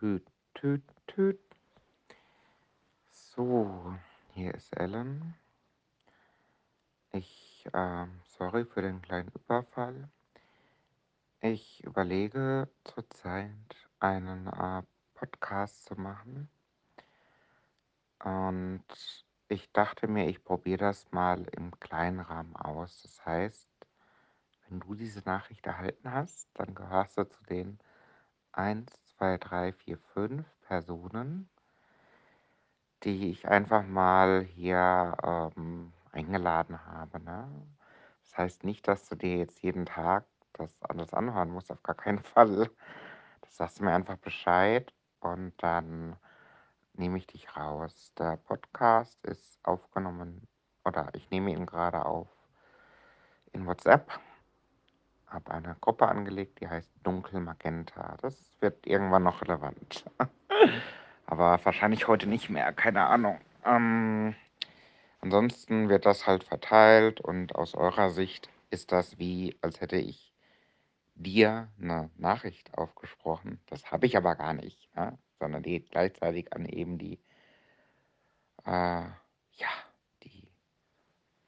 Tüt, 0.00 0.26
tüt, 0.54 0.82
tüt. 1.06 1.38
So, 3.12 3.94
hier 4.32 4.54
ist 4.54 4.74
Ellen. 4.74 5.34
Ich, 7.12 7.66
äh, 7.74 8.06
sorry 8.22 8.64
für 8.64 8.80
den 8.80 9.02
kleinen 9.02 9.30
Überfall. 9.34 10.08
Ich 11.42 11.84
überlege 11.84 12.70
zurzeit 12.82 13.76
einen 13.98 14.46
äh, 14.46 14.82
Podcast 15.12 15.84
zu 15.84 15.96
machen. 15.96 16.48
Und 18.24 18.86
ich 19.48 19.70
dachte 19.72 20.08
mir, 20.08 20.28
ich 20.28 20.42
probiere 20.42 20.78
das 20.78 21.12
mal 21.12 21.44
im 21.58 21.78
kleinen 21.78 22.20
Rahmen 22.20 22.56
aus. 22.56 23.02
Das 23.02 23.26
heißt, 23.26 23.68
wenn 24.66 24.80
du 24.80 24.94
diese 24.94 25.20
Nachricht 25.26 25.66
erhalten 25.66 26.10
hast, 26.10 26.48
dann 26.54 26.74
gehörst 26.74 27.18
du 27.18 27.24
zu 27.28 27.44
den 27.44 27.78
1, 28.52 29.09
2, 29.20 29.36
3, 29.36 29.72
4, 29.74 29.98
5 30.14 30.46
Personen, 30.62 31.50
die 33.02 33.30
ich 33.30 33.46
einfach 33.46 33.86
mal 33.86 34.40
hier 34.40 35.14
ähm, 35.22 35.92
eingeladen 36.10 36.86
habe. 36.86 37.20
Ne? 37.20 37.46
Das 38.22 38.38
heißt 38.38 38.64
nicht, 38.64 38.88
dass 38.88 39.10
du 39.10 39.16
dir 39.16 39.36
jetzt 39.36 39.60
jeden 39.60 39.84
Tag 39.84 40.24
das 40.54 40.70
alles 40.80 41.12
anhören 41.12 41.50
musst, 41.50 41.70
auf 41.70 41.82
gar 41.82 41.96
keinen 41.96 42.20
Fall. 42.34 42.70
Das 43.42 43.56
sagst 43.56 43.80
du 43.80 43.84
mir 43.84 43.92
einfach 43.92 44.16
Bescheid 44.16 44.90
und 45.20 45.52
dann 45.58 46.16
nehme 46.94 47.18
ich 47.18 47.26
dich 47.26 47.54
raus. 47.54 48.14
Der 48.18 48.38
Podcast 48.38 49.22
ist 49.26 49.60
aufgenommen 49.64 50.48
oder 50.86 51.10
ich 51.12 51.28
nehme 51.28 51.50
ihn 51.50 51.66
gerade 51.66 52.06
auf 52.06 52.28
in 53.52 53.66
WhatsApp. 53.66 54.18
Habe 55.30 55.52
eine 55.52 55.76
Gruppe 55.80 56.08
angelegt, 56.08 56.60
die 56.60 56.68
heißt 56.68 56.90
Dunkel 57.04 57.40
Magenta. 57.40 58.16
Das 58.20 58.36
wird 58.60 58.86
irgendwann 58.86 59.22
noch 59.22 59.40
relevant. 59.42 60.04
Aber 61.26 61.64
wahrscheinlich 61.64 62.08
heute 62.08 62.26
nicht 62.26 62.50
mehr, 62.50 62.72
keine 62.72 63.06
Ahnung. 63.06 63.38
Ähm, 63.64 64.34
ansonsten 65.20 65.88
wird 65.88 66.04
das 66.04 66.26
halt 66.26 66.42
verteilt 66.42 67.20
und 67.20 67.54
aus 67.54 67.74
eurer 67.76 68.10
Sicht 68.10 68.50
ist 68.70 68.90
das 68.90 69.18
wie, 69.18 69.56
als 69.62 69.80
hätte 69.80 69.96
ich 69.96 70.34
dir 71.14 71.68
eine 71.80 72.10
Nachricht 72.16 72.76
aufgesprochen. 72.76 73.60
Das 73.66 73.92
habe 73.92 74.06
ich 74.06 74.16
aber 74.16 74.34
gar 74.34 74.54
nicht, 74.54 74.88
ja? 74.96 75.16
sondern 75.38 75.62
die 75.62 75.70
geht 75.70 75.90
gleichzeitig 75.90 76.52
an 76.52 76.66
eben 76.66 76.98
die, 76.98 77.20
äh, 78.64 79.02
ja, 79.02 79.70
die 80.24 80.48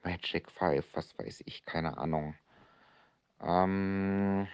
Magic 0.05 0.51
Five, 0.51 0.87
was 0.95 1.19
weiß 1.19 1.43
ich, 1.47 1.65
keine 1.65 1.99
Ahnung. 1.99 2.35
Ähm, 3.43 4.49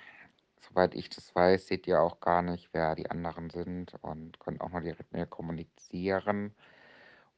soweit 0.60 0.94
ich 0.94 1.10
das 1.10 1.34
weiß, 1.34 1.66
seht 1.66 1.86
ihr 1.86 2.00
auch 2.00 2.20
gar 2.20 2.42
nicht, 2.42 2.70
wer 2.72 2.94
die 2.94 3.10
anderen 3.10 3.50
sind 3.50 3.94
und 4.02 4.40
könnt 4.40 4.60
auch 4.60 4.70
mal 4.70 4.80
direkt 4.80 5.12
mit 5.12 5.12
mir 5.12 5.26
kommunizieren. 5.26 6.54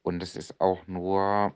Und 0.03 0.23
es 0.23 0.35
ist 0.35 0.59
auch 0.61 0.87
nur 0.87 1.55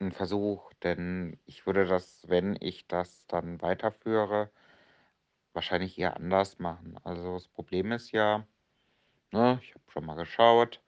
ein 0.00 0.12
Versuch, 0.12 0.72
denn 0.82 1.38
ich 1.46 1.66
würde 1.66 1.86
das, 1.86 2.28
wenn 2.28 2.56
ich 2.60 2.86
das 2.86 3.26
dann 3.26 3.62
weiterführe, 3.62 4.50
wahrscheinlich 5.52 5.98
eher 5.98 6.16
anders 6.16 6.58
machen. 6.58 6.98
Also 7.04 7.34
das 7.34 7.48
Problem 7.48 7.92
ist 7.92 8.12
ja, 8.12 8.46
ne, 9.32 9.60
ich 9.62 9.74
habe 9.74 9.84
schon 9.90 10.06
mal 10.06 10.16
geschaut, 10.16 10.80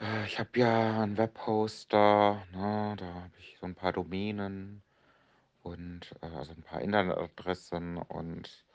äh, 0.00 0.24
ich 0.26 0.38
habe 0.38 0.50
ja 0.58 1.02
einen 1.02 1.18
Webhoster, 1.18 2.42
ne, 2.52 2.96
da 2.98 3.06
habe 3.06 3.32
ich 3.38 3.58
so 3.60 3.66
ein 3.66 3.74
paar 3.74 3.92
Domänen 3.92 4.82
und 5.62 6.14
äh, 6.22 6.26
also 6.26 6.52
ein 6.52 6.62
paar 6.62 6.80
Internetadressen 6.80 7.98
und 7.98 8.66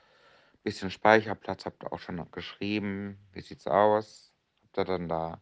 ein 0.54 0.62
bisschen 0.62 0.90
Speicherplatz 0.90 1.64
habt 1.66 1.84
ihr 1.84 1.92
auch 1.92 1.98
schon 1.98 2.30
geschrieben. 2.30 3.18
Wie 3.32 3.40
sieht's 3.40 3.66
aus? 3.66 4.32
Habt 4.64 4.78
ihr 4.78 4.84
dann 4.84 5.08
da 5.08 5.40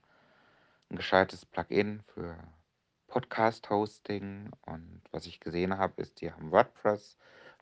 ein 0.91 0.97
gescheites 0.97 1.47
Plugin 1.47 2.03
für 2.15 2.37
Podcast-Hosting? 3.09 4.51
Und 4.63 5.03
was 5.13 5.27
ich 5.27 5.41
gesehen 5.41 5.79
habe, 5.79 6.03
ist, 6.03 6.21
die 6.21 6.33
haben 6.33 6.51
WordPress. 6.51 7.19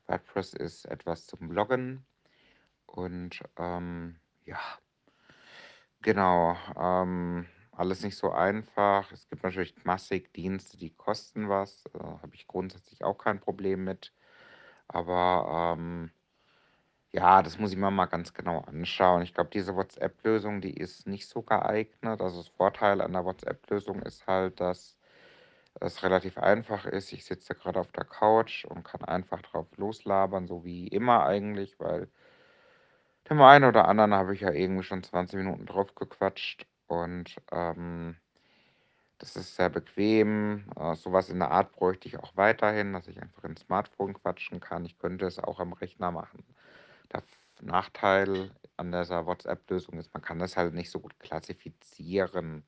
WordPress 0.07 0.55
ist 0.55 0.85
etwas 0.87 1.27
zum 1.27 1.49
Bloggen. 1.49 2.05
Und 2.87 3.41
ähm, 3.57 4.17
ja, 4.45 4.61
genau. 6.03 6.57
Ähm, 6.77 7.47
alles 7.73 8.03
nicht 8.03 8.17
so 8.17 8.31
einfach. 8.33 9.11
Es 9.13 9.29
gibt 9.29 9.43
natürlich 9.45 9.75
massig 9.85 10.33
Dienste, 10.35 10.77
die 10.77 10.91
kosten 10.91 11.49
was. 11.49 11.85
Äh, 11.95 11.99
Habe 12.01 12.35
ich 12.35 12.47
grundsätzlich 12.47 13.05
auch 13.05 13.19
kein 13.19 13.41
Problem 13.41 13.85
mit. 13.85 14.13
Aber 14.89 15.77
ähm, 15.79 16.11
ja, 17.13 17.43
das 17.43 17.59
muss 17.59 17.73
ich 17.73 17.79
mir 17.79 17.91
mal 17.91 18.07
ganz 18.07 18.35
genau 18.35 18.61
anschauen. 18.61 19.23
Ich 19.23 19.35
glaube, 19.35 19.51
diese 19.53 19.77
WhatsApp-Lösung, 19.77 20.61
die 20.61 20.75
ist 20.75 21.07
nicht 21.07 21.29
so 21.29 21.43
geeignet. 21.43 22.21
Also 22.21 22.39
das 22.39 22.49
Vorteil 22.49 23.01
an 23.01 23.13
der 23.13 23.25
WhatsApp-Lösung 23.25 24.03
ist 24.03 24.27
halt, 24.27 24.61
dass 24.61 24.97
es 25.81 26.03
relativ 26.03 26.39
einfach 26.39 26.87
ist. 26.87 27.13
Ich 27.13 27.25
sitze 27.25 27.55
gerade 27.55 27.81
auf 27.81 27.93
der 27.93 28.05
Couch 28.05 28.65
und 28.67 28.85
kann 28.85 29.05
einfach 29.05 29.43
drauf 29.43 29.67
loslabern, 29.77 30.47
so 30.47 30.65
wie 30.65 30.89
immer 30.89 31.25
eigentlich, 31.27 31.79
weil 31.81 32.09
dem 33.31 33.41
einen 33.41 33.65
oder 33.65 33.89
anderen 33.89 34.15
habe 34.15 34.35
ich 34.35 34.41
ja 34.43 34.51
irgendwie 34.53 34.83
schon 34.85 35.03
20 35.03 35.39
Minuten 35.39 35.67
drauf 35.67 35.95
gequatscht 35.95 36.67
und 36.93 37.37
ähm, 37.51 38.17
das 39.19 39.37
ist 39.37 39.57
sehr 39.57 39.71
bequem. 39.71 40.65
Äh, 40.77 40.95
sowas 40.97 41.31
in 41.31 41.39
der 41.39 41.51
Art 41.51 41.73
bräuchte 41.73 42.09
ich 42.09 42.19
auch 42.19 42.37
weiterhin, 42.37 42.93
dass 42.93 43.09
ich 43.09 43.21
einfach 43.21 43.45
ins 43.45 43.61
Smartphone 43.63 44.15
quatschen 44.15 44.61
kann. 44.61 44.85
Ich 44.85 44.99
könnte 44.99 45.27
es 45.27 45.39
auch 45.39 45.59
am 45.59 45.73
Rechner 45.73 46.11
machen. 46.11 46.45
Der 47.13 47.23
Nachteil 47.63 48.51
an 48.77 48.93
dieser 48.93 49.27
WhatsApp-Lösung 49.27 49.99
ist, 49.99 50.13
man 50.13 50.23
kann 50.23 50.39
das 50.39 50.57
halt 50.57 50.75
nicht 50.75 50.91
so 50.91 51.01
gut 51.01 51.19
klassifizieren. 51.19 52.65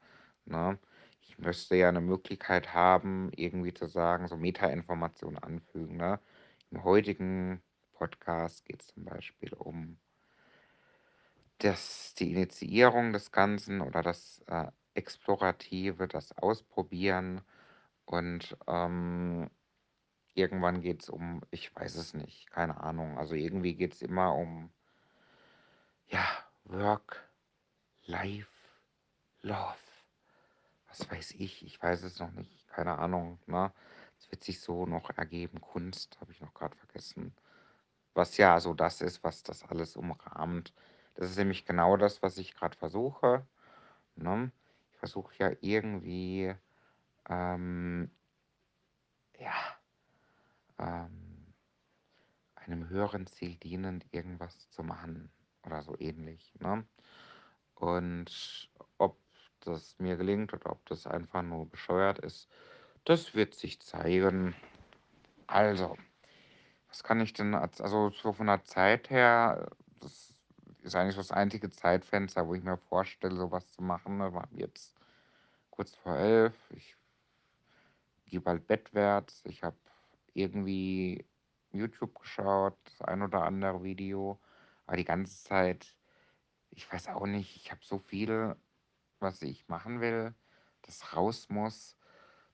Ne? 0.47 0.79
Ich 1.23 1.39
müsste 1.39 1.77
ja 1.77 1.89
eine 1.89 2.01
Möglichkeit 2.01 2.73
haben, 2.73 3.31
irgendwie 3.37 3.75
zu 3.75 3.87
sagen, 3.87 4.29
so 4.29 4.37
Metainformationen 4.37 5.39
anfügen. 5.43 5.97
Ne? 5.97 6.21
Im 6.71 6.84
heutigen 6.84 7.63
Podcast 7.93 8.65
geht 8.65 8.81
es 8.83 8.89
zum 8.89 9.05
Beispiel 9.05 9.53
um 9.55 9.99
das, 11.65 12.15
die 12.15 12.33
Initiierung 12.33 13.13
des 13.13 13.33
Ganzen 13.33 13.81
oder 13.81 14.03
das 14.03 14.43
äh, 14.47 14.67
Explorative, 14.95 16.07
das 16.09 16.37
Ausprobieren 16.39 17.41
und 18.05 18.57
ähm, 18.67 19.51
irgendwann 20.35 20.83
geht 20.83 21.03
es 21.03 21.09
um, 21.09 21.43
ich 21.51 21.75
weiß 21.75 21.97
es 21.97 22.15
nicht, 22.15 22.51
keine 22.51 22.81
Ahnung. 22.81 23.19
Also 23.19 23.35
irgendwie 23.35 23.75
geht 23.75 23.95
es 23.95 24.03
immer 24.03 24.35
um, 24.35 24.71
ja, 26.09 26.25
Work, 26.65 27.29
Life, 28.07 28.51
Love. 29.43 29.75
Was 30.89 31.11
weiß 31.11 31.33
ich, 31.33 31.65
ich 31.65 31.83
weiß 31.83 32.03
es 32.03 32.21
noch 32.21 32.31
nicht, 32.33 32.69
keine 32.69 32.99
Ahnung. 32.99 33.39
Ne? 33.47 33.73
Es 34.19 34.31
wird 34.31 34.45
sich 34.45 34.61
so 34.61 34.87
noch 34.87 35.11
ergeben. 35.17 35.61
Kunst 35.61 36.21
habe 36.21 36.31
ich 36.31 36.41
noch 36.41 36.55
gerade 36.55 36.77
vergessen. 36.77 37.35
Was 38.15 38.37
ja 38.37 38.61
so 38.61 38.75
das 38.75 39.01
ist, 39.01 39.25
was 39.25 39.43
das 39.43 39.65
alles 39.65 39.97
umrahmt. 39.97 40.73
Das 41.15 41.31
ist 41.31 41.37
nämlich 41.39 41.65
genau 41.65 41.97
das, 41.97 42.23
was 42.23 42.39
ich 42.39 42.55
gerade 42.55 42.77
versuche. 42.77 43.47
Ne? 44.17 44.53
Ich 44.93 44.99
versuche 44.99 45.35
ja 45.39 45.53
irgendwie, 45.61 46.55
ähm, 47.29 48.11
ja, 49.39 49.53
ähm, 50.79 51.55
einem 52.57 52.89
höheren 52.89 53.27
Ziel 53.27 53.57
dienend 53.57 54.07
irgendwas 54.13 54.71
zu 54.71 54.83
machen 54.83 55.31
oder 55.65 55.83
so 55.83 55.97
ähnlich. 55.99 56.55
Ne? 56.61 56.87
Und 57.75 58.71
ob 58.99 59.19
das 59.61 59.99
mir 59.99 60.17
gelingt 60.17 60.53
oder 60.53 60.71
ob 60.71 60.85
das 60.87 61.07
einfach 61.07 61.43
nur 61.43 61.69
bescheuert 61.69 62.19
ist, 62.19 62.49
das 63.05 63.35
wird 63.35 63.55
sich 63.55 63.81
zeigen. 63.81 64.55
Also, 65.47 65.97
was 66.89 67.03
kann 67.05 67.21
ich 67.21 67.33
denn, 67.33 67.55
als- 67.55 67.81
also 67.81 68.11
so 68.11 68.33
von 68.33 68.47
der 68.47 68.65
Zeit 68.65 69.10
her, 69.10 69.71
ist 70.84 70.95
eigentlich 70.95 71.16
das 71.16 71.33
einzige 71.33 71.71
Zeitfenster, 71.71 72.47
wo 72.47 72.54
ich 72.54 72.63
mir 72.63 72.77
vorstelle, 72.77 73.36
sowas 73.36 73.66
zu 73.72 73.83
machen. 73.83 74.19
Wir 74.19 74.33
haben 74.33 74.59
jetzt 74.59 74.95
kurz 75.71 75.95
vor 75.97 76.16
elf, 76.16 76.54
ich 76.71 76.97
gehe 78.27 78.41
bald 78.41 78.66
bettwärts, 78.66 79.42
ich 79.45 79.63
habe 79.63 79.77
irgendwie 80.34 81.25
YouTube 81.72 82.19
geschaut, 82.21 82.77
das 82.84 83.03
ein 83.03 83.22
oder 83.22 83.42
andere 83.42 83.83
Video, 83.83 84.39
aber 84.86 84.97
die 84.97 85.04
ganze 85.04 85.42
Zeit, 85.42 85.97
ich 86.71 86.91
weiß 86.92 87.09
auch 87.09 87.27
nicht, 87.27 87.57
ich 87.57 87.71
habe 87.71 87.81
so 87.83 87.98
viel, 87.98 88.54
was 89.21 89.42
ich 89.42 89.66
machen 89.69 90.01
will, 90.01 90.34
das 90.83 91.16
raus 91.16 91.48
muss. 91.48 91.97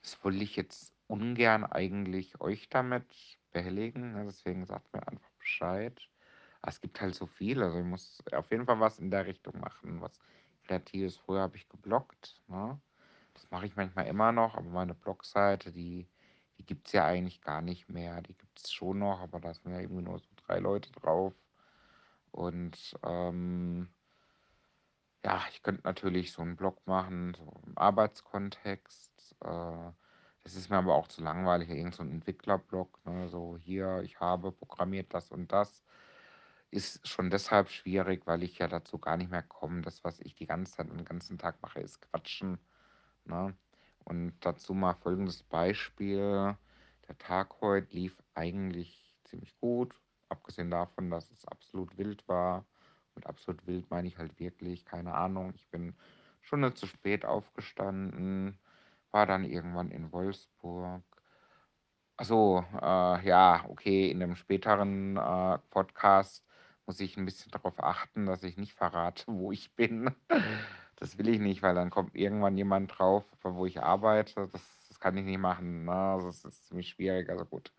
Das 0.02 0.22
will 0.24 0.40
ich 0.40 0.56
jetzt 0.56 0.94
ungern 1.08 1.64
eigentlich 1.64 2.40
euch 2.40 2.68
damit 2.68 3.04
behelligen. 3.52 4.14
Deswegen 4.26 4.64
sagt 4.64 4.92
mir 4.92 5.06
einfach 5.06 5.30
Bescheid. 5.38 6.00
Aber 6.62 6.70
es 6.72 6.80
gibt 6.80 7.00
halt 7.00 7.14
so 7.14 7.26
viel. 7.26 7.62
Also 7.62 7.78
ich 7.78 7.84
muss 7.84 8.18
auf 8.32 8.50
jeden 8.50 8.66
Fall 8.66 8.80
was 8.80 8.98
in 8.98 9.10
der 9.10 9.26
Richtung 9.26 9.58
machen. 9.60 10.00
Was 10.00 10.18
Kreatives. 10.64 11.16
Früher 11.18 11.40
habe 11.42 11.56
ich 11.56 11.68
geblockt. 11.68 12.40
Ne? 12.48 12.80
Das 13.34 13.50
mache 13.50 13.66
ich 13.66 13.76
manchmal 13.76 14.06
immer 14.06 14.32
noch, 14.32 14.54
aber 14.56 14.68
meine 14.68 14.94
Blogseite, 14.94 15.72
die, 15.72 16.08
die 16.58 16.66
gibt 16.66 16.88
es 16.88 16.92
ja 16.92 17.06
eigentlich 17.06 17.40
gar 17.42 17.62
nicht 17.62 17.88
mehr. 17.88 18.20
Die 18.22 18.34
gibt 18.34 18.60
es 18.62 18.72
schon 18.72 18.98
noch, 18.98 19.20
aber 19.20 19.40
da 19.40 19.54
sind 19.54 19.72
ja 19.72 19.80
irgendwie 19.80 20.02
nur 20.02 20.18
so 20.18 20.28
drei 20.46 20.58
Leute 20.58 20.92
drauf. 20.92 21.34
Und 22.32 22.96
ähm, 23.04 23.88
ja, 25.24 25.42
ich 25.50 25.62
könnte 25.62 25.82
natürlich 25.84 26.32
so 26.32 26.42
einen 26.42 26.56
Blog 26.56 26.86
machen, 26.86 27.34
so 27.34 27.52
im 27.66 27.76
Arbeitskontext. 27.76 29.36
Äh, 29.42 29.92
das 30.42 30.54
ist 30.56 30.70
mir 30.70 30.78
aber 30.78 30.94
auch 30.94 31.08
zu 31.08 31.22
langweilig, 31.22 31.68
irgend 31.70 31.94
so 31.94 32.02
Entwicklerblog, 32.02 33.04
ne? 33.06 33.28
So: 33.28 33.58
„Hier, 33.58 34.00
ich 34.02 34.20
habe 34.20 34.52
programmiert 34.52 35.12
das 35.14 35.30
und 35.30 35.52
das.“ 35.52 35.82
Ist 36.72 37.06
schon 37.08 37.30
deshalb 37.30 37.68
schwierig, 37.68 38.26
weil 38.28 38.44
ich 38.44 38.58
ja 38.58 38.68
dazu 38.68 38.98
gar 38.98 39.16
nicht 39.16 39.30
mehr 39.30 39.42
komme. 39.42 39.82
Das, 39.82 40.04
was 40.04 40.20
ich 40.20 40.34
die 40.36 40.46
ganze 40.46 40.72
Zeit 40.76 40.88
den 40.88 41.04
ganzen 41.04 41.36
Tag 41.36 41.60
mache, 41.62 41.80
ist 41.80 42.00
Quatschen, 42.00 42.58
ne? 43.24 43.56
Und 44.04 44.34
dazu 44.40 44.72
mal 44.74 44.94
folgendes 44.94 45.42
Beispiel. 45.42 46.56
Der 47.08 47.18
Tag 47.18 47.60
heute 47.60 47.92
lief 47.94 48.22
eigentlich 48.34 49.16
ziemlich 49.24 49.58
gut, 49.60 49.94
abgesehen 50.28 50.70
davon, 50.70 51.10
dass 51.10 51.30
es 51.32 51.44
absolut 51.46 51.98
wild 51.98 52.26
war. 52.28 52.64
Mit 53.16 53.26
absolut 53.26 53.66
wild 53.66 53.90
meine 53.90 54.06
ich 54.08 54.18
halt 54.18 54.38
wirklich, 54.38 54.84
keine 54.84 55.14
Ahnung, 55.14 55.52
ich 55.56 55.68
bin 55.70 55.96
Stunde 56.40 56.72
zu 56.74 56.86
spät 56.86 57.24
aufgestanden, 57.24 58.58
war 59.10 59.26
dann 59.26 59.44
irgendwann 59.44 59.90
in 59.90 60.12
Wolfsburg. 60.12 61.02
Ach 62.18 62.24
so, 62.24 62.64
äh, 62.80 63.26
ja, 63.26 63.64
okay, 63.68 64.10
in 64.10 64.18
'nem 64.18 64.36
späteren, 64.36 65.16
äh, 65.16 65.58
Podcast 65.70 66.44
muss 66.90 67.00
ich 67.00 67.16
'n 67.16 67.24
bisschen 67.24 67.52
darauf 67.52 67.82
achten, 67.82 68.26
dass 68.26 68.42
ich 68.44 68.56
nicht 68.58 68.74
verrate, 68.74 69.24
wo 69.28 69.52
ich 69.52 69.74
bin. 69.76 70.14
Das 70.96 71.16
will 71.18 71.28
ich 71.30 71.40
nicht, 71.40 71.62
weil 71.62 71.74
dann 71.74 71.90
kommt 71.90 72.14
irgendwann 72.16 72.56
jemand 72.58 72.98
drauf, 72.98 73.24
von 73.38 73.56
wo 73.56 73.66
ich 73.66 73.80
arbeite. 73.82 74.48
Das 74.52 74.62
das 74.88 75.00
kann 75.00 75.16
ich 75.16 75.24
nicht 75.24 75.38
machen, 75.38 75.84
ne? 75.86 75.92
Also, 75.92 76.26
das 76.26 76.44
ist 76.44 76.66
ziemlich 76.68 76.90
schwierig. 76.90 77.30
Also, 77.30 77.44
gut. 77.46 77.72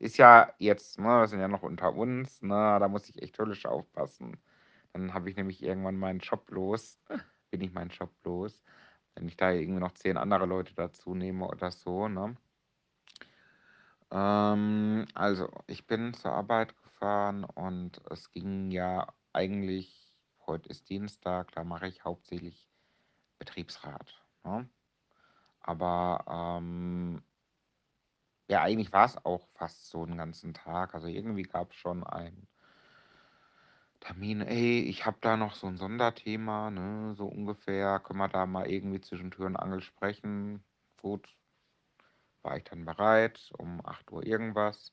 Ist 0.00 0.18
ja 0.18 0.52
jetzt 0.58 0.98
ne, 1.00 1.06
wir 1.22 1.28
sind 1.28 1.40
ja 1.40 1.48
noch 1.48 1.62
unter 1.64 1.94
uns, 1.94 2.42
ne? 2.42 2.78
Da 2.80 2.88
muss 2.88 3.08
ich 3.10 3.22
echt 3.22 3.38
höllisch 3.38 3.66
aufpassen. 3.66 4.38
Dann 4.92 5.14
habe 5.14 5.30
ich 5.30 5.36
nämlich 5.36 5.62
irgendwann 5.64 5.96
meinen 5.98 6.20
Job 6.20 6.50
los 6.50 7.00
bin 7.52 7.62
ich 7.62 7.72
meinen 7.74 7.90
Job 7.90 8.12
los, 8.24 8.64
wenn 9.16 9.28
ich 9.28 9.36
da 9.38 9.52
irgendwie 9.52 9.80
noch 9.80 9.94
10 9.94 10.18
andere 10.18 10.46
Leute 10.46 10.74
dazu 10.76 11.14
nehme 11.16 11.46
oder 11.48 11.70
so, 11.72 12.08
ne? 12.08 12.36
Ähm, 14.10 15.06
also, 15.14 15.48
ich 15.66 15.86
bin 15.86 16.14
zur 16.14 16.32
Arbeit 16.32 16.74
gefahren 17.02 17.44
und 17.44 18.00
es 18.10 18.30
ging 18.30 18.70
ja 18.70 19.12
eigentlich 19.32 20.16
heute 20.46 20.68
ist 20.70 20.88
Dienstag, 20.88 21.50
da 21.52 21.64
mache 21.64 21.88
ich 21.88 22.04
hauptsächlich 22.04 22.68
Betriebsrat, 23.38 24.24
ne? 24.44 24.68
Aber, 25.62 26.24
ähm 26.28 27.22
ja, 28.50 28.62
eigentlich 28.62 28.92
war 28.92 29.06
es 29.06 29.24
auch 29.24 29.46
fast 29.54 29.88
so 29.90 30.02
'n 30.04 30.16
ganzen 30.16 30.52
Tag. 30.54 30.94
Also, 30.94 31.06
irgendwie 31.06 31.42
gab's 31.42 31.76
schon 31.76 32.04
einen 32.04 32.46
Termin: 34.02 34.40
„Ey, 34.42 34.80
ich 34.80 35.06
habe 35.06 35.18
da 35.20 35.36
noch 35.36 35.54
so 35.54 35.68
'n 35.68 35.76
Sonderthema, 35.76 36.70
ne, 36.72 37.14
so 37.14 37.26
ungefähr. 37.26 38.00
Können 38.00 38.18
wir 38.18 38.28
da 38.28 38.46
mal 38.46 38.68
irgendwie 38.68 39.00
zwischen 39.00 39.30
Tür 39.30 39.46
und 39.46 39.56
Angel 39.56 39.80
sprechen?“ 39.80 40.64
Gut. 41.00 41.32
War 42.44 42.56
ich 42.56 42.64
dann 42.64 42.84
bereit 42.84 43.52
um 43.58 43.80
8:00 43.86 44.24
irgendwas 44.26 44.92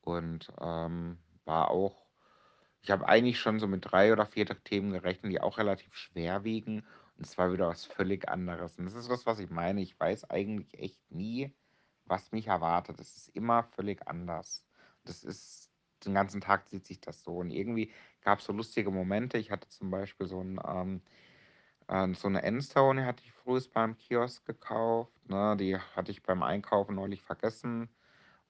und, 0.00 0.50
ähm, 0.60 1.18
war 1.46 1.70
auch 1.70 2.06
ich 2.82 2.90
habe 2.92 3.08
eigentlich 3.08 3.40
schon 3.40 3.60
so 3.60 3.66
mit 3.68 3.90
3 3.90 4.12
oder 4.12 4.26
4 4.26 4.46
T 4.46 4.54
Themen 4.64 4.92
gerechnet, 4.92 5.32
die 5.32 5.40
auch 5.40 5.58
relativ 5.58 5.94
schwer 5.96 6.44
wiegen 6.44 6.86
und 7.18 7.26
es 7.26 7.38
war 7.38 7.52
wieder 7.52 7.68
was 7.68 7.84
völlig 7.86 8.28
anderes. 8.28 8.78
Und 8.78 8.86
das 8.86 8.94
ist 8.94 9.10
das, 9.10 9.26
was 9.26 9.40
ich 9.40 9.50
meine. 9.50 9.82
Ich 9.82 9.98
weiß 10.00 10.30
eigentlich 10.30 10.78
echt 10.78 11.10
nie, 11.10 11.54
was 12.06 12.32
mich 12.32 12.48
erwartet. 12.48 13.00
Es 13.00 13.16
ist 13.16 13.28
immer 13.30 13.64
völlig 13.64 14.06
anders. 14.08 14.64
Das 15.04 15.24
ist 15.24 15.70
den 16.06 16.14
ganzen 16.14 16.40
Tag 16.42 16.68
zieht 16.68 16.86
sich 16.86 17.00
das 17.00 17.22
so 17.22 17.38
und 17.38 17.50
irgendwie 17.50 17.92
gab's 18.22 18.44
so 18.46 18.52
lustige 18.52 18.90
Momente. 18.92 19.38
Ich 19.38 19.50
hatte 19.50 19.68
zum 19.68 19.90
Beispiel 19.90 20.26
so 20.28 20.40
'n, 20.40 20.60
ähm 20.66 21.02
ähm, 21.88 22.14
so 22.14 22.28
'ne 22.28 22.42
Endzone 22.42 23.06
hatte 23.06 23.24
ich 23.24 23.32
frühest 23.32 23.72
beim 23.72 23.96
Kiosk 23.98 24.46
gekauft, 24.46 25.12
ne? 25.28 25.56
Die 25.58 25.78
hatte 25.78 26.12
ich 26.12 26.22
beim 26.24 26.42
Einkaufen 26.42 26.96
neulich 26.96 27.22
vergessen 27.22 27.90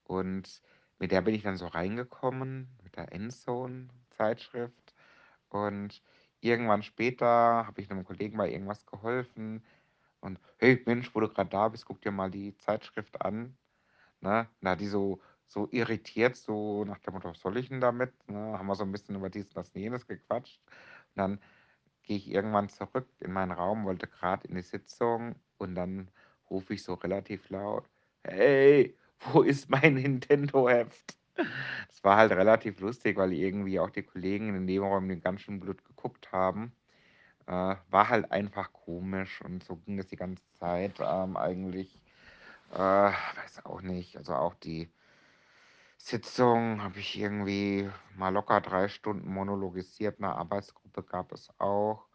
und 0.05 0.63
mit 0.99 1.13
der 1.13 1.23
bin 1.23 1.35
ich 1.35 1.43
dann 1.43 1.57
so 1.59 1.67
reingekommen, 1.67 2.71
mit 2.83 2.97
der 2.97 3.13
Endzone-Zeitschrift. 3.13 4.95
Und 5.51 6.03
irgendwann 6.41 6.83
später 6.83 7.27
habe 7.67 7.81
ich 7.81 7.89
'nem 7.91 8.05
Kollegen 8.05 8.37
bei 8.39 8.51
irgendwas 8.51 8.87
geholfen 8.87 9.65
und: 10.21 10.41
„Hey 10.59 10.83
Mensch, 10.87 11.15
wo 11.15 11.21
du 11.21 11.29
grad 11.29 11.53
da 11.55 11.69
bist, 11.69 11.87
guck 11.87 12.03
dir 12.03 12.13
mal 12.13 12.31
die 12.31 12.57
Zeitschrift 12.59 13.21
an“, 13.23 13.59
ne? 14.21 14.49
Und 14.63 14.69
hat 14.71 14.81
die 14.81 14.89
so 14.89 15.21
so 15.49 15.69
irritiert, 15.73 16.37
so 16.37 16.85
nach 16.87 16.99
dem 17.01 17.15
Motto: 17.15 17.31
„Was 17.31 17.41
soll 17.41 17.57
ich 17.59 17.71
'n 17.73 17.81
damit“, 17.81 18.15
ne? 18.29 18.59
Haben 18.59 18.67
wir 18.69 18.77
so 18.77 18.85
'n 18.85 18.93
bisschen 18.93 19.17
über 19.17 19.31
dies, 19.31 19.49
das 19.51 19.71
und 19.71 19.81
jenes 19.83 20.07
gequatscht. 20.09 20.63
Und 20.67 21.17
dann 21.19 21.41
gehe 22.05 22.17
ich 22.19 22.31
irgendwann 22.31 22.69
zurück 22.71 23.09
in 23.21 23.33
meinen 23.33 23.53
Raum, 23.53 23.85
wollte 23.87 24.07
grad 24.09 24.45
in 24.47 24.55
die 24.57 24.63
Sitzung 24.63 25.37
und 25.59 25.75
dann 25.77 26.11
rufe 26.51 26.75
ich 26.75 26.85
so 26.85 26.95
relativ 26.95 27.51
laut: 27.51 27.89
„Hey, 28.25 28.97
wo 29.33 29.43
ist 29.43 29.69
mein 29.71 29.95
Nintendo-Heft?“ 29.95 31.17
Das 31.89 32.05
war 32.05 32.17
halt 32.17 32.33
relativ 32.33 32.81
lustig, 32.81 33.17
weil 33.17 33.33
irgendwie 33.33 33.81
auch 33.81 33.91
die 33.91 34.03
Kollegen 34.03 34.49
in 34.49 34.55
dem 34.55 34.65
Nebenraum 34.67 35.21
ganz 35.21 35.43
schön 35.43 35.61
blöd 35.61 35.85
geguckt 35.85 36.33
haben. 36.33 36.73
Äh, 37.47 37.77
war 37.91 38.09
halt 38.11 38.33
einfach 38.33 38.73
komisch 38.73 39.43
und 39.43 39.65
so 39.65 39.77
ging 39.79 39.97
das 39.99 40.09
die 40.09 40.17
ganze 40.17 40.45
Zeit, 40.55 41.01
ähm, 41.01 41.37
eigentlich. 41.37 42.01
Äh, 42.73 42.77
weiß 42.79 43.65
auch 43.67 43.83
nicht. 43.83 44.17
Also, 44.19 44.35
auch 44.35 44.55
die 44.57 44.91
Sitzung 46.01 46.83
habe 46.83 46.99
ich 47.01 47.19
irgendwie 47.19 47.91
mal 48.15 48.29
locker 48.29 48.61
3 48.61 48.89
Stunden 48.89 49.33
monologisiert, 49.33 50.21
'ne 50.21 50.29
Arbeitsgruppe 50.35 51.03
gab 51.03 51.33
es 51.33 51.49
auch. 51.59 52.07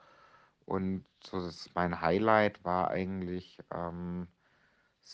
Und 0.65 1.06
so 1.24 1.42
das 1.42 1.69
mein 1.75 2.01
Highlight 2.01 2.63
war 2.63 2.89
eigentlich, 2.92 3.59
ähm, 3.74 4.27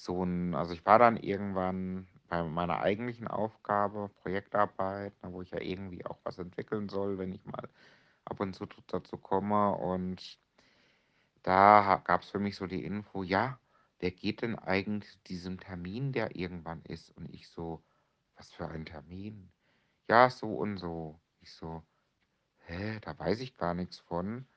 so 0.03 0.23
'n 0.23 0.55
also, 0.55 0.73
ich 0.73 0.85
war 0.85 0.99
dann 0.99 1.17
irgendwann 1.17 2.07
bei 2.29 2.43
meiner 2.43 2.79
eigentlichen 2.81 3.27
Aufgabe, 3.27 4.09
Projektarbeit, 4.21 5.13
ne, 5.23 5.31
wo 5.33 5.41
ich 5.41 5.51
ja 5.51 5.61
irgendwie 5.61 6.05
auch 6.05 6.19
was 6.23 6.37
entwickeln 6.39 6.89
soll, 6.89 7.17
wenn 7.17 7.31
ich 7.33 7.45
mal 7.45 7.69
ab 8.25 8.39
und 8.41 8.53
zu 8.55 8.65
dazu 8.87 9.17
komme. 9.17 9.73
Und 9.75 10.37
da 11.45 11.83
ha 11.85 11.97
gab's 11.97 12.29
für 12.31 12.39
mich 12.39 12.55
so 12.55 12.67
die 12.67 12.83
Info: 12.83 13.23
„Ja, 13.23 13.59
wer 13.99 14.11
geht 14.11 14.41
denn 14.41 14.55
eigentlich 14.57 15.11
zu 15.13 15.17
diesem 15.27 15.59
Termin, 15.59 16.11
der 16.11 16.35
irgendwann 16.35 16.81
ist?“ 16.83 17.11
Und 17.17 17.29
ich 17.33 17.47
so: 17.49 17.83
„Was 18.35 18.51
für 18.53 18.67
ein 18.67 18.85
Termin?“ 18.85 19.51
„Ja, 20.09 20.29
so 20.29 20.55
und 20.55 20.77
so.“ 20.77 21.19
Ich 21.41 21.51
so: 21.53 21.83
„Hä, 22.67 22.99
da 23.01 23.17
weiß 23.19 23.41
ich 23.41 23.57
gar 23.57 23.73
nix 23.75 23.99
von.“ 23.99 24.47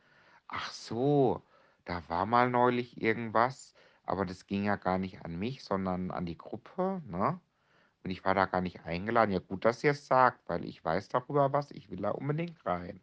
„Ach 0.49 0.73
so, 0.73 1.43
da 1.87 2.09
war 2.11 2.27
mal 2.27 2.51
neulich 2.51 3.01
irgendwas, 3.03 3.75
aber 4.11 4.27
das 4.27 4.47
ging 4.47 4.65
ja 4.65 4.77
gar 4.77 4.99
nicht 4.99 5.25
an 5.25 5.39
mich, 5.39 5.65
sondern 5.65 6.11
an 6.13 6.27
die 6.27 6.39
Gruppe, 6.39 7.03
ne? 7.07 7.41
Und 8.05 8.11
ich 8.11 8.25
war 8.25 8.35
da 8.35 8.47
gar 8.47 8.61
nicht 8.63 8.85
eingeladen.“ 8.87 9.33
„Ja, 9.33 9.41
gut, 9.41 9.65
dass 9.67 9.85
ihr's 9.85 10.07
sagt, 10.07 10.49
weil 10.49 10.65
ich 10.67 10.85
weiß 10.85 11.09
darüber 11.11 11.53
was, 11.53 11.71
ich 11.73 11.91
will 11.91 12.01
da 12.03 12.11
unbedingt 12.13 12.65
rein“, 12.67 13.01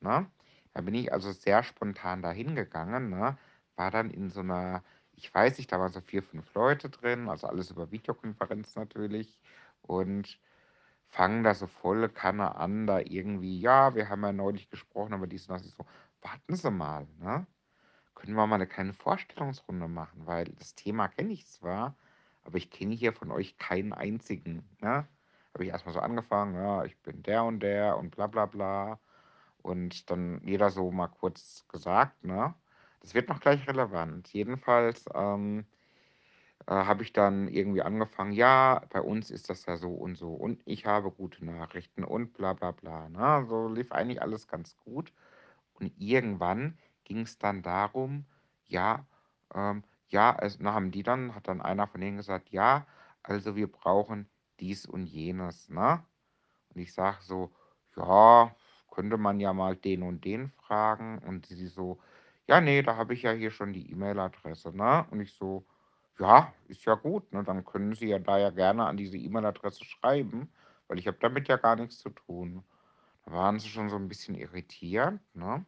ne? 0.00 0.30
Da 0.74 0.82
bin 0.82 0.94
ich 0.94 1.12
also 1.12 1.32
sehr 1.32 1.62
spontan 1.64 2.22
da 2.22 2.32
hingegangen, 2.32 3.10
ne? 3.10 3.38
War 3.76 3.90
dann 3.92 4.10
in 4.10 4.30
so 4.30 4.42
'ner 4.42 4.84
ich 5.14 5.34
weiß 5.34 5.58
nicht, 5.58 5.72
da 5.72 5.80
waren 5.80 5.92
so 5.92 6.00
4, 6.02 6.22
5 6.24 6.54
Leute 6.54 6.90
drin, 6.90 7.28
also, 7.30 7.46
alles 7.48 7.70
über 7.70 7.90
Videokonferenz 7.92 8.76
natürlich 8.76 9.40
und 9.82 10.40
fangen 11.08 11.44
da 11.44 11.54
so 11.54 11.66
volle 11.68 12.08
Kanne 12.10 12.56
an, 12.56 12.86
da 12.88 13.00
irgendwie: 13.00 13.60
„Ja, 13.60 13.94
wir 13.96 14.08
haben 14.10 14.22
ja 14.24 14.32
neulich 14.32 14.70
gesprochen 14.70 15.14
über 15.14 15.26
dies 15.28 15.48
und 15.48 15.54
das.“ 15.56 15.66
Ich 15.66 15.74
so: 15.74 15.86
„Warten 16.22 16.56
Sie 16.56 16.70
mal, 16.72 17.06
ne? 17.20 17.46
Können 18.20 18.34
wir 18.36 18.46
mal 18.46 18.58
'ne 18.58 18.66
kleine 18.66 18.92
Vorstellungsrunde 18.92 19.88
machen, 19.88 20.26
weil 20.26 20.44
das 20.58 20.74
Thema 20.74 21.08
kenne 21.08 21.32
ich 21.32 21.46
zwar, 21.46 21.96
aber 22.44 22.58
ich 22.58 22.70
kenne 22.70 22.94
hier 22.94 23.14
von 23.14 23.30
euch 23.30 23.56
keinen 23.56 23.94
einzigen“, 23.94 24.68
ne? 24.80 25.08
Habe 25.54 25.64
ich 25.64 25.70
erst 25.70 25.86
mal 25.86 25.92
so 25.92 26.00
angefangen: 26.00 26.54
„Ja, 26.54 26.84
ich 26.84 26.98
bin 27.00 27.22
der 27.22 27.44
und 27.44 27.60
der 27.60 27.96
und 27.96 28.10
bla 28.10 28.26
bla 28.26 28.44
bla.“ 28.44 29.00
Und 29.62 30.10
dann 30.10 30.42
jeder 30.44 30.70
so 30.70 30.90
mal 30.90 31.08
kurz 31.08 31.66
gesagt, 31.68 32.22
ne? 32.24 32.54
Das 33.00 33.14
wird 33.14 33.28
noch 33.30 33.40
gleich 33.40 33.66
relevant. 33.66 34.28
Jedenfalls, 34.34 35.06
ähm, 35.14 35.64
äh, 36.66 36.72
habe 36.74 37.02
ich 37.04 37.12
dann 37.12 37.48
irgendwie 37.48 37.82
angefangen: 37.82 38.32
„Ja, 38.32 38.82
bei 38.90 39.00
uns 39.02 39.30
ist 39.30 39.50
das 39.50 39.66
ja 39.66 39.76
so 39.76 39.90
und 39.94 40.16
so 40.16 40.34
und 40.34 40.62
ich 40.66 40.86
habe 40.86 41.10
gute 41.10 41.44
Nachrichten 41.44 42.04
und 42.04 42.32
bla 42.34 42.54
bla 42.54 42.72
bla“, 42.72 43.08
ne? 43.10 43.46
So 43.48 43.68
lief 43.68 43.92
eigentlich 43.92 44.22
alles 44.22 44.48
ganz 44.48 44.76
gut. 44.84 45.12
Und 45.74 45.92
irgendwann 45.98 46.78
ging's 47.10 47.38
dann 47.38 47.62
darum, 47.62 48.26
ja, 48.68 49.06
ähm, 49.54 49.84
ja, 50.10 50.36
es 50.40 50.58
na, 50.60 50.74
haben 50.74 50.92
die 50.92 51.02
dann 51.04 51.34
hat 51.34 51.48
dann 51.48 51.60
einer 51.62 51.86
von 51.88 52.00
denen 52.00 52.18
gesagt: 52.18 52.50
„Ja, 52.50 52.86
also, 53.24 53.56
wir 53.56 53.70
brauchen 53.72 54.28
dies 54.60 54.86
und 54.86 55.06
jenes“, 55.06 55.68
ne? 55.70 56.04
Und 56.74 56.80
ich 56.82 56.94
sage 56.94 57.18
so: 57.22 57.52
„Ja, 57.96 58.54
könnte 58.92 59.18
man 59.18 59.40
ja 59.40 59.52
mal 59.54 59.76
den 59.76 60.02
und 60.04 60.24
den 60.24 60.50
fragen.“ 60.52 61.18
Und 61.20 61.46
sie 61.46 61.66
so: 61.68 62.00
„Ja, 62.48 62.60
ne, 62.60 62.82
da 62.82 62.96
habe 62.96 63.14
ich 63.14 63.22
ja 63.22 63.32
hier 63.32 63.50
schon 63.52 63.72
die 63.74 63.90
E-Mail-Adresse“, 63.92 64.72
ne? 64.76 65.06
Und 65.10 65.20
ich 65.20 65.34
so: 65.34 65.66
„Ja, 66.20 66.52
ist 66.68 66.84
ja 66.86 66.94
gut, 66.96 67.32
ne? 67.32 67.44
Dann 67.44 67.64
können 67.66 67.94
Sie 67.94 68.08
ja 68.08 68.18
da 68.20 68.38
ja 68.38 68.50
gerne 68.50 68.86
an 68.86 68.96
diese 68.98 69.18
E-Mail-Adresse 69.18 69.84
schreiben, 69.84 70.52
weil 70.88 70.98
ich 71.00 71.06
habe 71.08 71.18
damit 71.20 71.48
ja 71.48 71.56
gar 71.58 71.76
nix 71.76 71.98
zu 71.98 72.10
tun.“ 72.10 72.64
Da 73.26 73.32
waren 73.32 73.58
sie 73.60 73.68
schon 73.70 73.90
so 73.90 73.96
'n 73.96 74.08
bisschen 74.08 74.34
irritiert, 74.36 75.20
ne? 75.34 75.64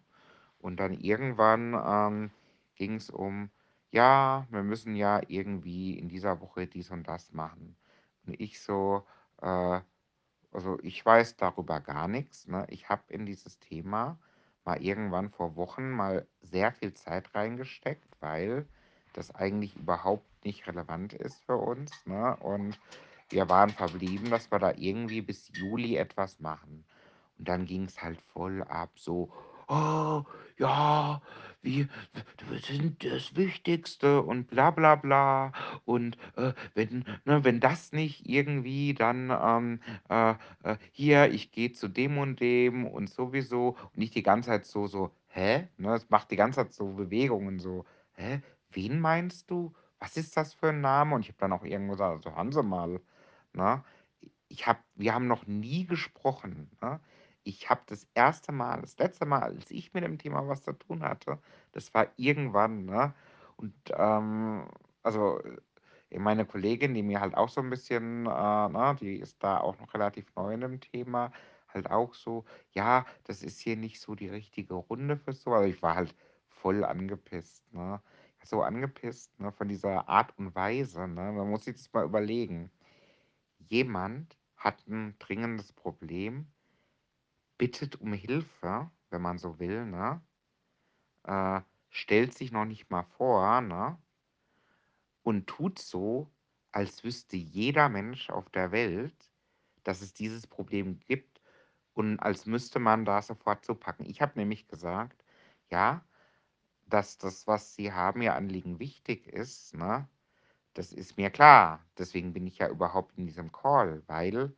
Und 0.62 0.78
dann 0.81 0.95
irgendwann, 0.95 1.75
ähm, 1.87 2.33
ging's 2.76 3.11
um: 3.11 3.50
„Ja, 3.92 4.47
wir 4.50 4.64
müssen 4.64 4.97
ja 4.97 5.21
irgendwie 5.28 5.99
in 5.99 6.09
dieser 6.09 6.40
Woche 6.42 6.66
dies 6.69 6.90
und 6.92 7.09
das 7.09 7.33
machen.“ 7.35 7.76
Und 8.26 8.40
ich 8.40 8.61
so: 8.62 9.07
„Äh, 9.42 9.81
also, 10.52 10.78
ich 10.83 11.04
weiß 11.04 11.37
darüber 11.37 11.81
gar 11.81 12.09
nix, 12.09 12.47
ne? 12.47 12.66
Ich 12.71 12.88
habe 12.88 13.02
in 13.09 13.26
dieses 13.26 13.59
Thema 13.59 14.19
mal 14.64 14.81
irgendwann 14.83 15.31
vor 15.31 15.57
Wochen 15.57 15.90
mal 15.90 16.26
sehr 16.42 16.73
viel 16.73 16.95
Zeit 16.95 17.35
reingesteckt, 17.35 18.16
weil 18.21 18.69
das 19.12 19.35
eigentlich 19.35 19.76
überhaupt 19.76 20.26
nicht 20.45 20.66
relevant 20.66 21.12
ist 21.14 21.45
für 21.45 21.57
uns, 21.57 22.07
ne? 22.07 22.37
Und 22.38 22.78
wir 23.31 23.49
waren 23.49 23.73
verblieben, 23.75 24.31
dass 24.31 24.50
wir 24.52 24.59
da 24.59 24.73
irgendwie 24.76 25.23
bis 25.23 25.49
Juli 25.49 25.97
etwas 25.97 26.38
machen.“ 26.40 26.85
Und 27.38 27.49
dann 27.49 27.66
ging's 27.66 28.02
halt 28.02 28.21
voll 28.23 28.62
ab, 28.64 28.92
so: 28.99 29.33
„Oh, 29.74 30.24
ja, 30.58 31.22
wir 31.62 31.88
wir 32.50 32.58
sind 32.58 33.02
das 33.04 33.34
Wichtigste 33.36 34.20
und 34.22 34.48
bla 34.48 34.70
bla 34.70 34.96
bla. 34.96 35.52
Und, 35.86 36.18
äh, 36.36 36.52
wenn 36.74 37.04
ne, 37.24 37.42
wenn 37.44 37.58
das 37.60 37.92
nicht 37.92 38.28
irgendwie, 38.28 38.92
dann, 38.94 39.30
ähm, 39.30 39.80
äh, 40.10 40.32
äh, 40.64 40.76
hier, 40.90 41.32
ich 41.32 41.52
gehe 41.52 41.72
zu 41.72 41.88
dem 41.88 42.18
und 42.18 42.40
dem 42.40 42.86
und 42.86 43.08
sowieso.“ 43.08 43.76
Und 43.96 44.02
ich 44.02 44.10
die 44.10 44.22
ganze 44.22 44.50
Zeit 44.50 44.66
so 44.66 44.86
so: 44.88 45.10
„Hä?“ 45.28 45.68
Ne? 45.78 45.94
Es 45.94 46.10
macht 46.10 46.30
die 46.30 46.36
ganze 46.36 46.56
Zeit 46.60 46.72
so 46.74 46.88
Bewegungen 46.92 47.58
so: 47.58 47.84
„Hä, 48.12 48.42
wen 48.72 49.00
meinst 49.00 49.50
du? 49.50 49.72
Was 50.00 50.16
ist 50.18 50.36
das 50.36 50.52
für 50.54 50.68
'n 50.70 50.80
Name?“ 50.82 51.14
Und 51.14 51.22
ich 51.22 51.28
habe 51.28 51.38
dann 51.38 51.52
auch 51.54 51.64
irgendwo 51.64 51.92
gesagt: 51.92 52.26
„Also, 52.26 52.36
hören 52.36 52.52
Sie 52.52 52.62
mal, 52.62 53.00
ne? 53.54 53.82
Ich 54.48 54.66
habe 54.66 54.80
wir 54.96 55.14
haben 55.14 55.26
noch 55.28 55.46
nie 55.46 55.86
gesprochen, 55.86 56.70
ne? 56.82 57.00
Ich 57.46 57.68
habe 57.68 57.82
das 57.87 58.06
erste 58.14 58.52
Mal 58.52 58.80
das 58.82 58.96
letzte 58.99 59.26
Mal, 59.26 59.42
als 59.42 59.70
ich 59.70 59.92
mit 59.94 60.04
dem 60.04 60.16
Thema 60.18 60.46
was 60.46 60.62
zu 60.62 60.72
tun 60.72 61.02
hatte, 61.02 61.38
das 61.72 61.92
war 61.92 62.06
irgendwann, 62.16 62.84
ne? 62.84 63.14
Und, 63.56 63.75
ähm, 63.96 64.68
also, 65.02 65.40
äh, 66.11 66.18
meine 66.18 66.46
Kollegin, 66.46 66.94
die 66.94 67.02
mir 67.02 67.20
halt 67.20 67.34
auch 67.37 67.49
so 67.49 67.61
'n 67.61 67.70
bisschen, 67.70 68.26
äh, 68.26 68.68
ne 68.68 68.96
die 69.00 69.16
ist 69.16 69.42
da 69.42 69.58
auch 69.58 69.78
noch 69.80 69.92
relativ 69.94 70.26
neu 70.37 70.54
in 70.54 70.61
dem 70.61 70.80
Thema, 70.80 71.32
halt 71.68 71.90
auch 71.90 72.14
so: 72.14 72.44
„Ja, 72.72 73.06
das 73.25 73.42
ist 73.42 73.58
hier 73.61 73.76
nicht 73.76 74.00
so 74.00 74.14
die 74.14 74.28
richtige 74.28 74.75
Runde 74.75 75.16
für 75.16 75.32
so.“ 75.32 75.52
Also, 75.52 75.68
ich 75.68 75.82
war 75.82 75.96
halt 75.96 76.14
voll 76.49 76.84
angepisst, 76.84 77.72
ne? 77.72 78.00
So 78.44 78.62
angepisst, 78.62 79.38
ne, 79.40 79.52
von 79.52 79.68
dieser 79.68 80.08
Art 80.08 80.37
und 80.38 80.54
Weise, 80.54 81.08
ne? 81.08 81.32
Man 81.32 81.50
muss 81.50 81.64
sich 81.64 81.75
das 81.76 81.92
mal 81.92 82.04
überlegen. 82.04 82.70
Jemand 83.58 84.38
hat 84.56 84.84
'n 84.88 85.16
dringendes 85.20 85.72
Problem 85.72 86.52
bittet 87.62 88.00
um 88.00 88.12
Hilfe, 88.12 88.90
wenn 89.11 89.23
man 89.23 89.38
so 89.38 89.59
will, 89.61 89.87
ne? 89.87 90.21
Äh, 91.25 91.62
stellt 91.90 92.33
sich 92.35 92.52
noch 92.52 92.64
nicht 92.64 92.88
mal 92.90 93.02
vor, 93.02 93.61
ne? 93.61 93.99
Und 95.25 95.47
tut 95.49 95.78
so, 95.81 96.31
als 96.73 97.02
wüsste 97.04 97.37
jeder 97.37 97.88
Mensch 97.88 98.31
auf 98.31 98.49
der 98.50 98.71
Welt, 98.73 99.31
dass 99.85 100.00
es 100.00 100.14
dieses 100.14 100.47
Problem 100.47 101.00
gibt 101.00 101.40
und 101.95 102.19
als 102.21 102.47
müsste 102.47 102.78
man 102.78 103.04
da 103.04 103.21
sofort 103.23 103.64
zupacken. 103.64 104.07
Ich 104.07 104.23
habe 104.23 104.38
nämlich 104.38 104.69
gesagt: 104.69 105.25
„Ja, 105.71 106.04
dass 106.87 107.19
das, 107.19 107.47
was 107.49 107.75
Sie 107.76 107.92
haben, 107.92 108.23
Ihr 108.23 108.35
Anliegen 108.37 108.78
wichtig 108.81 109.26
ist, 109.28 109.75
ne, 109.76 110.09
das 110.75 110.92
ist 110.92 111.16
mir 111.19 111.31
klar. 111.31 111.85
Deswegen 111.99 112.33
bin 112.35 112.47
ich 112.47 112.59
ja 112.59 112.69
überhaupt 112.71 113.19
in 113.19 113.26
diesem 113.26 113.52
Call, 113.52 114.02
weil, 114.09 114.54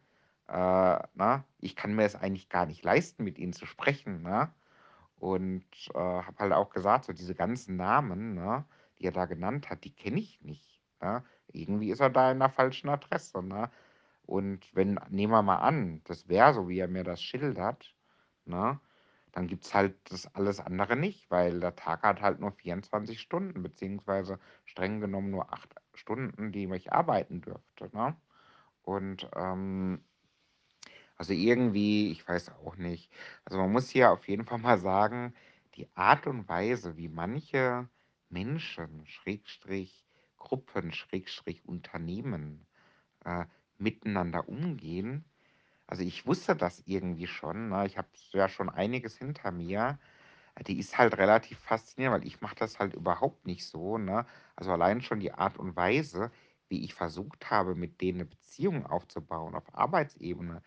äh, 0.49 0.99
ne, 1.15 1.45
ich 1.61 1.77
kann 1.77 1.95
mir 1.95 2.05
es 2.05 2.17
eigentlich 2.17 2.49
gar 2.49 2.67
nicht 2.67 2.85
leisten, 2.85 3.25
mit 3.25 3.39
Ihnen 3.39 3.53
zu 3.55 3.67
sprechen, 3.67 4.23
ne?“ 4.23 4.53
Und, 5.19 5.65
äh, 5.95 5.99
habe 5.99 6.39
halt 6.39 6.53
auch 6.55 6.71
gesagt, 6.71 7.07
so 7.07 7.13
diese 7.15 7.35
ganzen 7.35 7.77
Namen, 7.77 8.35
ne, 8.35 8.67
die 8.99 9.07
er 9.07 9.13
da 9.13 9.27
genannt 9.27 9.71
hat, 9.71 9.85
die 9.85 9.95
kenne 9.95 10.21
ich 10.21 10.41
nicht, 10.43 10.83
ne? 11.03 11.25
Irgendwie 11.53 11.91
ist 11.91 12.01
er 12.01 12.11
da 12.11 12.33
in 12.33 12.39
'ner 12.39 12.51
falschen 12.51 12.89
Adresse, 12.91 13.43
ne? 13.43 13.71
Und 14.25 14.75
wenn 14.75 14.99
nehmen 15.11 15.33
wir 15.33 15.43
mal 15.43 15.59
an, 15.59 16.03
das 16.05 16.29
wäre 16.29 16.55
so, 16.55 16.69
wie 16.69 16.79
er 16.81 16.89
mir 16.89 17.05
das 17.05 17.23
schildert, 17.23 17.95
ne, 18.47 18.81
dann 19.33 19.47
gibt's 19.49 19.75
halt 19.75 19.97
das 20.13 20.27
alles 20.35 20.61
andere 20.61 20.97
nicht, 20.97 21.31
weil 21.31 21.61
der 21.61 21.77
Tag 21.77 22.03
hat 22.05 22.23
halt 22.23 22.41
nur 22.41 22.53
24 22.53 23.21
Stunden, 23.21 23.63
beziehungsweise 23.63 24.39
streng 24.67 25.01
genommen 25.01 25.31
nur 25.31 25.53
8 25.53 25.75
Stunden, 25.95 26.53
die 26.53 26.67
ich 26.75 26.93
arbeiten 26.93 27.41
dürfte, 27.43 27.91
ne? 27.97 28.17
Und, 28.83 29.29
ähm 29.37 30.05
also, 31.17 31.33
irgendwie 31.33 32.11
ich 32.13 32.27
weiß 32.29 32.51
auch 32.51 32.77
nicht. 32.77 33.11
Also, 33.45 33.59
man 33.59 33.73
muss 33.73 33.91
hier 33.91 34.11
auf 34.13 34.29
jeden 34.29 34.45
Fall 34.47 34.59
mal 34.59 34.79
sagen, 34.79 35.35
die 35.77 35.89
Art 35.97 36.27
und 36.27 36.49
Weise, 36.49 36.97
wie 36.97 37.09
manche 37.09 37.89
Menschen, 38.31 39.07
Schrägstrich 39.07 40.07
Gruppen, 40.39 40.93
Schrägstrich 40.93 41.65
Unternehmen, 41.67 42.67
äh, 43.25 43.47
miteinander 43.79 44.49
umgehen 44.49 45.25
also, 45.89 46.03
ich 46.05 46.27
wusste 46.27 46.57
das 46.57 46.83
irgendwie 46.87 47.27
schon, 47.29 47.69
ne? 47.71 47.87
Ich 47.87 47.99
habe 47.99 48.09
ja 48.33 48.49
schon 48.49 48.71
einiges 48.71 49.17
hinter 49.19 49.53
mir. 49.53 49.99
Die 50.67 50.79
ist 50.79 50.99
halt 50.99 51.17
relativ 51.19 51.59
faszinierend, 51.61 52.21
weil 52.23 52.27
ich 52.29 52.41
mache 52.41 52.57
das 52.57 52.79
halt 52.81 52.95
überhaupt 52.95 53.47
nicht 53.47 53.67
so, 53.67 53.99
ne? 53.99 54.27
Also, 54.57 54.73
allein 54.73 55.03
schon 55.03 55.21
die 55.21 55.33
Art 55.35 55.59
und 55.59 55.77
Weise, 55.77 56.31
wie 56.69 56.85
ich 56.85 56.95
versucht 56.95 57.51
habe, 57.51 57.75
mit 57.77 58.01
denen 58.03 58.19
'ne 58.19 58.25
Beziehung 58.27 58.87
aufzubauen 58.87 59.55
auf 59.57 59.75
Arbeitsebene, 59.75 60.63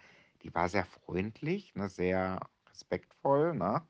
die 0.47 0.55
war 0.55 0.69
sehr 0.69 0.85
freundlich, 0.85 1.75
ne, 1.75 1.89
sehr 1.89 2.39
respektvoll, 2.69 3.53
ne, 3.55 3.83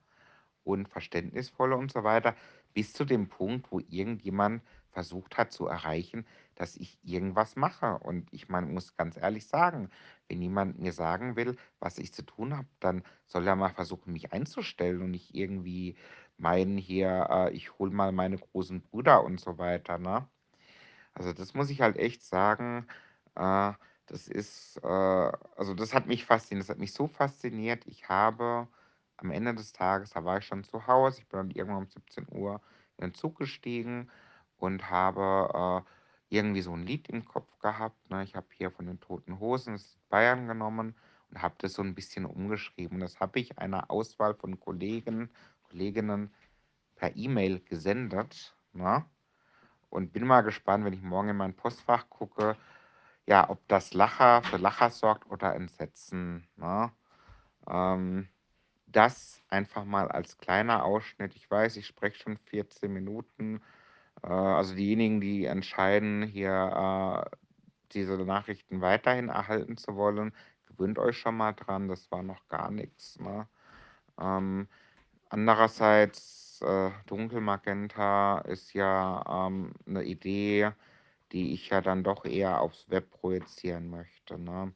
und 0.64 0.90
verständnisvoll 0.90 1.74
und 1.74 1.92
so 1.92 2.04
weiter, 2.04 2.36
bis 2.74 2.94
zu 2.94 3.06
dem 3.06 3.30
Punkt, 3.30 3.72
wo 3.72 3.80
irgendjemand 3.80 4.64
versucht 4.92 5.38
hat 5.38 5.52
zu 5.52 5.68
erreichen, 5.68 6.26
dass 6.56 6.76
ich 6.76 6.98
irgendwas 7.04 7.56
mache. 7.56 8.00
Und 8.00 8.32
ich 8.34 8.50
meine, 8.50 8.68
muss 8.68 8.96
ganz 8.98 9.18
ehrlich 9.18 9.48
sagen, 9.48 9.90
wenn 10.28 10.42
jemand 10.42 10.80
mir 10.80 10.94
sagen 10.94 11.36
will, 11.36 11.58
was 11.80 12.00
ich 12.00 12.14
zu 12.14 12.24
tun 12.24 12.58
habe, 12.58 12.68
dann 12.80 13.04
soll 13.28 13.48
er 13.48 13.56
mal 13.56 13.70
versuchen, 13.70 14.14
mich 14.14 14.34
einzustellen 14.34 15.02
und 15.04 15.12
nicht 15.12 15.36
irgendwie 15.36 15.98
meinen 16.38 16.78
hier, 16.78 17.28
äh, 17.30 17.52
ich 17.54 17.78
hole 17.80 17.92
mal 17.92 18.12
meine 18.12 18.38
großen 18.38 18.82
Brüder 18.82 19.24
und 19.24 19.40
so 19.40 19.58
weiter, 19.60 19.98
ne? 20.00 20.28
Also, 21.14 21.34
das 21.34 21.54
muss 21.54 21.70
ich 21.70 21.82
halt 21.82 21.98
echt 21.98 22.24
sagen, 22.24 22.88
äh, 23.36 23.74
das 24.08 24.28
ist, 24.28 24.78
äh 24.84 24.88
also, 24.88 25.74
das 25.76 25.94
hat 25.94 26.08
mich 26.08 26.26
fasziniert. 26.26 26.64
Das 26.64 26.70
hat 26.70 26.80
mich 26.80 26.94
so 26.94 27.08
fasziniert. 27.08 27.86
Ich 27.88 28.10
habe 28.10 28.68
am 29.18 29.32
Ende 29.32 29.54
des 29.56 29.74
Tages 29.74 30.12
da 30.12 30.24
war 30.26 30.38
ich 30.40 30.46
schon 30.46 30.64
zu 30.64 30.88
Hause, 30.88 31.20
ich 31.22 31.28
bin 31.28 31.38
dann 31.40 31.52
irgendwann 31.52 31.84
um 31.84 31.88
17:00 31.88 32.62
in 32.98 33.08
den 33.08 33.14
Zug 33.16 33.38
gestiegen 33.38 34.10
und 34.58 34.90
habe, 34.92 35.84
äh, 35.86 36.36
irgendwie 36.36 36.62
so 36.62 36.74
'n 36.74 36.86
Lied 36.86 37.10
im 37.10 37.26
Kopf 37.26 37.58
gehabt, 37.60 38.10
ne? 38.10 38.24
Ich 38.24 38.36
habe 38.36 38.48
hier 38.54 38.72
von 38.72 38.86
den 38.88 39.00
Toten 39.00 39.40
Hosen 39.40 39.74
das 39.74 39.98
„Bayern“ 40.10 40.48
genommen 40.48 40.96
und 41.32 41.42
habe 41.42 41.56
das 41.60 41.74
so 41.74 41.82
'n 41.84 41.96
bisschen 41.96 42.26
umgeschrieben. 42.26 43.00
Das 43.00 43.20
habe 43.20 43.40
ich 43.40 43.58
einer 43.60 43.90
Auswahl 43.92 44.36
von 44.36 44.60
Kollegen 44.60 45.30
Kolleginnen 45.64 46.34
per 46.96 47.16
E-Mail 47.18 47.60
gesendet, 47.62 48.56
ne? 48.74 49.06
Und 49.90 50.14
bin 50.14 50.26
mal 50.28 50.42
gespannt, 50.42 50.86
wenn 50.86 50.94
ich 50.94 51.02
morgen 51.04 51.30
in 51.30 51.38
mein 51.38 51.56
Postfach 51.56 52.10
gucke, 52.10 52.58
ja, 53.28 53.50
ob 53.50 53.68
das 53.68 53.94
Lacher 53.94 54.44
für 54.44 54.58
Lacher 54.58 54.90
sorgt 54.92 55.30
oder 55.32 55.56
Entsetzen, 55.56 56.48
ne? 56.58 56.92
Ähm, 57.70 58.30
das 58.88 59.44
einfach 59.50 59.86
mal 59.86 60.10
als 60.10 60.38
kleiner 60.40 60.86
Ausschnitt. 60.86 61.36
Ich 61.36 61.50
weiß, 61.52 61.78
ich 61.78 61.88
spreche 61.88 62.20
schon 62.20 62.38
14 62.40 62.94
Minuten. 62.94 63.62
Äh, 64.24 64.28
also, 64.30 64.76
diejenigen, 64.76 65.22
die 65.22 65.46
entscheiden, 65.46 66.24
hier, 66.24 67.26
äh, 67.34 67.38
diese 67.94 68.18
Nachrichten 68.20 68.82
weiterhin 68.82 69.30
erhalten 69.30 69.78
zu 69.78 69.96
wollen, 69.98 70.34
gewöhnt 70.68 71.00
euch 71.00 71.18
schon 71.20 71.38
mal 71.38 71.54
dran, 71.54 71.88
das 71.90 72.12
war 72.12 72.24
noch 72.24 72.48
gar 72.50 72.72
nix, 72.72 73.20
ne? 73.20 73.48
Ähm, 74.20 74.68
andererseits, 75.30 76.62
äh, 76.64 76.92
Dunkelmagenta 77.08 78.40
ist 78.42 78.74
ja, 78.74 79.48
ähm, 79.48 79.74
'ne 79.86 80.04
Idee, 80.04 80.72
die 81.32 81.54
ich 81.54 81.70
ja 81.70 81.82
dann 81.82 82.04
doch 82.04 82.26
eher 82.26 82.62
aufs 82.62 82.90
Web 82.90 83.12
projizieren 83.12 83.90
möchte, 83.90 84.40
ne? 84.40 84.74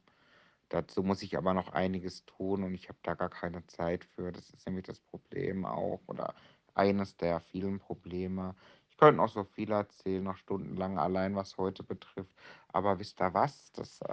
Dazu 0.69 1.03
muss 1.03 1.21
ich 1.23 1.37
aber 1.37 1.53
noch 1.53 1.69
einiges 1.73 2.25
tun 2.25 2.63
und 2.63 2.73
ich 2.75 2.89
habe 2.89 2.99
da 3.03 3.15
gar 3.15 3.29
keine 3.29 3.65
Zeit 3.67 4.05
für. 4.05 4.31
Das 4.31 4.49
ist 4.51 4.65
nämlich 4.67 4.85
das 4.85 4.99
Problem 5.01 5.65
auch 5.65 6.01
oder 6.07 6.33
eines 6.75 7.17
der 7.17 7.41
vielen 7.41 7.79
Probleme. 7.79 8.55
Ich 8.89 8.97
könnte 8.97 9.17
noch 9.17 9.29
so 9.29 9.43
viel 9.45 9.71
erzählen, 9.71 10.23
noch 10.23 10.37
stundenlang, 10.37 10.97
allein 10.99 11.35
was 11.35 11.57
heute 11.57 11.83
betrifft. 11.83 12.35
Aber 12.69 12.99
wisst 12.99 13.21
ihr 13.21 13.33
was? 13.33 13.71
Das, 13.73 14.01
äh 14.01 14.07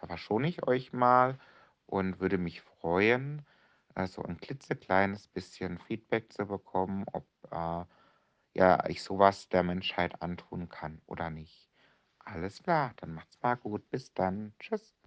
da 0.00 0.06
verschone 0.06 0.48
ich 0.48 0.66
euch 0.66 0.92
mal 0.92 1.38
und 1.86 2.20
würde 2.20 2.38
mich 2.38 2.62
freuen, 2.62 3.44
äh, 3.94 4.06
so 4.06 4.22
'n 4.22 4.38
klitzekleines 4.38 5.28
bisschen 5.28 5.78
Feedback 5.78 6.32
zu 6.32 6.46
bekommen, 6.46 7.04
ob, 7.12 7.26
äh, 7.50 7.84
ja, 8.58 8.84
ich 8.88 9.02
so 9.02 9.18
was 9.18 9.48
der 9.48 9.62
Menschheit 9.62 10.20
antun 10.22 10.68
kann 10.68 11.00
oder 11.06 11.30
nicht. 11.30 11.70
Alles 12.18 12.62
klar, 12.62 12.92
dann 12.96 13.14
macht's 13.14 13.38
mal 13.42 13.54
gut. 13.56 13.88
Bis 13.90 14.12
dann. 14.14 14.54
Tschüss. 14.58 14.97